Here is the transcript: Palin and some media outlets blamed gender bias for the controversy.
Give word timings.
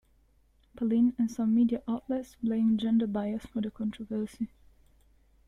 Palin 0.75 1.13
and 1.19 1.29
some 1.29 1.53
media 1.53 1.83
outlets 1.87 2.35
blamed 2.41 2.79
gender 2.79 3.05
bias 3.05 3.45
for 3.45 3.61
the 3.61 3.69
controversy. 3.69 4.47